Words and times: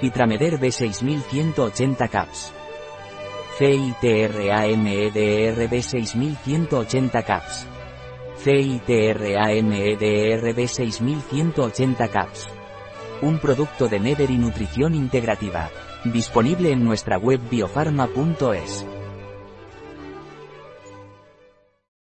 Citrameder 0.00 0.58
B6180 0.58 2.08
caps. 2.08 2.52
CITRAMEDR 3.58 5.68
B6180 5.68 7.24
caps. 7.24 7.66
CITRAMEDR 8.42 10.54
B6180 10.56 12.08
caps. 12.08 12.48
Un 13.20 13.38
producto 13.38 13.88
de 13.88 14.00
Neder 14.00 14.30
y 14.30 14.38
Nutrición 14.38 14.94
Integrativa. 14.94 15.68
Disponible 16.04 16.72
en 16.72 16.82
nuestra 16.82 17.18
web 17.18 17.38
biofarma.es. 17.50 18.86